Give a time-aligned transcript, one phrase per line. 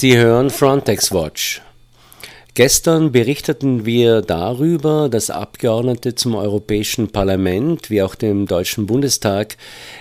[0.00, 1.60] Sie hören Frontex Watch.
[2.54, 9.56] Gestern berichteten wir darüber, dass Abgeordnete zum Europäischen Parlament wie auch dem Deutschen Bundestag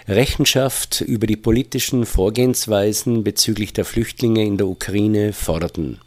[0.07, 5.99] Rechenschaft über die politischen Vorgehensweisen bezüglich der Flüchtlinge in der Ukraine forderten.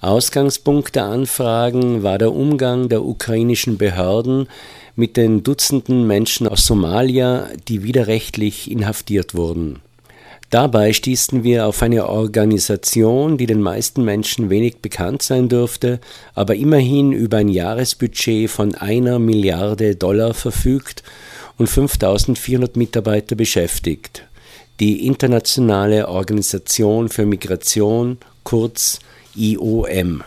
[0.00, 4.48] Ausgangspunkt der Anfragen war der Umgang der ukrainischen Behörden
[4.96, 9.82] mit den Dutzenden Menschen aus Somalia, die widerrechtlich inhaftiert wurden.
[10.50, 16.00] Dabei stießen wir auf eine Organisation, die den meisten Menschen wenig bekannt sein dürfte,
[16.34, 21.04] aber immerhin über ein Jahresbudget von einer Milliarde Dollar verfügt
[21.56, 24.24] und 5400 Mitarbeiter beschäftigt.
[24.80, 28.98] Die Internationale Organisation für Migration, kurz
[29.36, 30.24] IOM.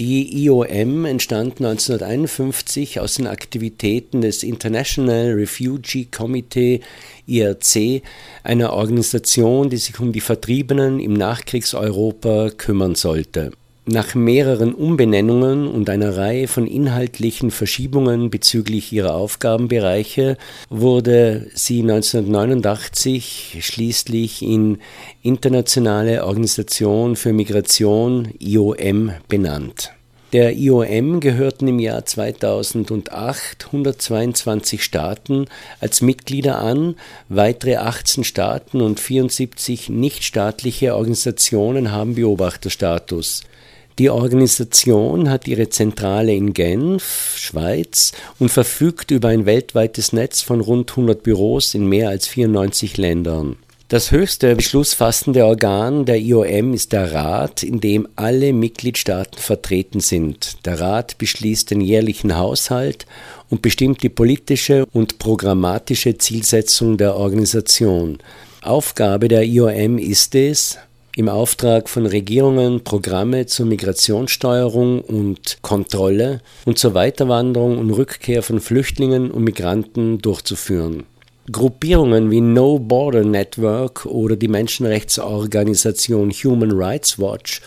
[0.00, 6.80] Die IOM entstand 1951 aus den Aktivitäten des International Refugee Committee
[7.26, 8.02] IRC,
[8.42, 13.52] einer Organisation, die sich um die Vertriebenen im Nachkriegseuropa kümmern sollte.
[13.86, 20.36] Nach mehreren Umbenennungen und einer Reihe von inhaltlichen Verschiebungen bezüglich ihrer Aufgabenbereiche
[20.68, 24.78] wurde sie 1989 schließlich in
[25.22, 29.92] Internationale Organisation für Migration IOM benannt.
[30.34, 35.46] Der IOM gehörten im Jahr 2008 122 Staaten
[35.80, 36.94] als Mitglieder an,
[37.28, 43.42] weitere 18 Staaten und 74 nichtstaatliche Organisationen haben Beobachterstatus.
[44.00, 50.62] Die Organisation hat ihre Zentrale in Genf, Schweiz und verfügt über ein weltweites Netz von
[50.62, 53.56] rund 100 Büros in mehr als 94 Ländern.
[53.88, 60.64] Das höchste beschlussfassende Organ der IOM ist der Rat, in dem alle Mitgliedstaaten vertreten sind.
[60.64, 63.04] Der Rat beschließt den jährlichen Haushalt
[63.50, 68.16] und bestimmt die politische und programmatische Zielsetzung der Organisation.
[68.62, 70.78] Aufgabe der IOM ist es,
[71.16, 78.60] im Auftrag von Regierungen Programme zur Migrationssteuerung und Kontrolle und zur Weiterwanderung und Rückkehr von
[78.60, 81.04] Flüchtlingen und Migranten durchzuführen.
[81.50, 87.60] Gruppierungen wie No Border Network oder die Menschenrechtsorganisation Human Rights Watch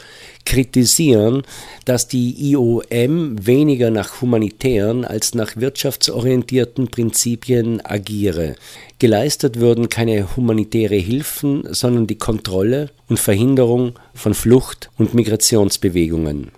[0.45, 1.43] kritisieren,
[1.85, 8.55] dass die IOM weniger nach humanitären als nach wirtschaftsorientierten Prinzipien agiere.
[8.99, 16.51] Geleistet würden keine humanitäre Hilfen, sondern die Kontrolle und Verhinderung von Flucht- und Migrationsbewegungen.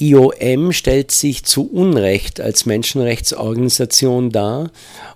[0.00, 4.70] IOM stellt sich zu Unrecht als Menschenrechtsorganisation dar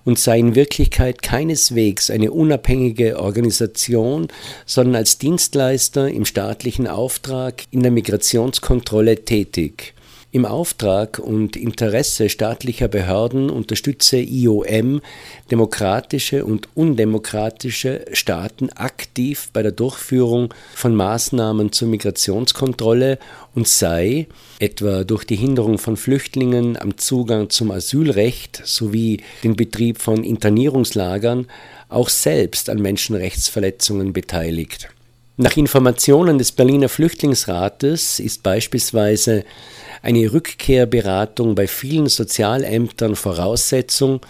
[0.04, 4.26] und sei in Wirklichkeit keineswegs eine unabhängige Organisation,
[4.66, 9.94] sondern als Dienstleister im staatlichen Auftrag in der Migrationskontrolle tätig.
[10.34, 15.02] Im Auftrag und Interesse staatlicher Behörden unterstütze IOM
[15.50, 23.18] demokratische und undemokratische Staaten aktiv bei der Durchführung von Maßnahmen zur Migrationskontrolle
[23.54, 24.26] und sei,
[24.58, 31.46] etwa durch die Hinderung von Flüchtlingen am Zugang zum Asylrecht sowie den Betrieb von Internierungslagern,
[31.90, 34.88] auch selbst an Menschenrechtsverletzungen beteiligt.
[35.38, 39.44] Nach Informationen des Berliner Flüchtlingsrates ist beispielsweise
[40.02, 44.20] eine Rückkehrberatung bei vielen Sozialämtern Voraussetzung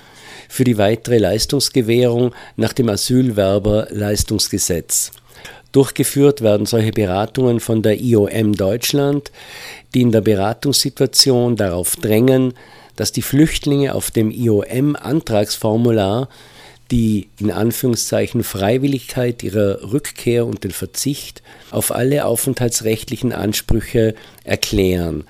[0.48, 5.10] für die weitere Leistungsgewährung nach dem Asylwerberleistungsgesetz.
[5.72, 9.32] Durchgeführt werden solche Beratungen von der IOM Deutschland,
[9.94, 12.54] die in der Beratungssituation darauf drängen,
[12.94, 16.28] dass die Flüchtlinge auf dem IOM-Antragsformular
[16.92, 24.14] die in Anführungszeichen Freiwilligkeit ihrer Rückkehr und den Verzicht auf alle aufenthaltsrechtlichen Ansprüche
[24.44, 25.24] erklären.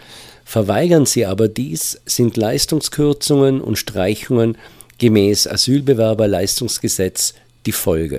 [0.45, 4.59] Verweigern sie aber dies, sind Leistungskürzungen und Streichungen
[4.99, 7.35] gemäß Asylbewerberleistungsgesetz
[7.65, 8.19] die Folge